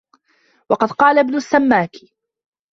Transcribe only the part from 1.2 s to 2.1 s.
السَّمَّاكِ